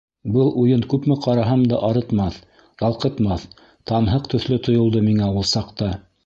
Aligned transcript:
Был 0.35 0.47
уйын 0.61 0.79
күпме 0.93 1.17
ҡараһам 1.25 1.65
да 1.73 1.81
арытмаҫ, 1.89 2.39
ялҡытмаҫ, 2.85 3.45
танһыҡ 3.93 4.31
төҫлө 4.33 4.59
тойолдо 4.71 5.05
миңә 5.11 5.31
ул 5.37 5.47
саҡта. 5.53 5.93